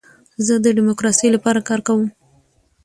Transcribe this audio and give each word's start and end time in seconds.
زه 0.45 0.53
د 0.63 0.65
ډیموکراسۍ 0.77 1.27
لپاره 1.35 1.59
کار 1.67 1.79
کوم. 1.87 2.01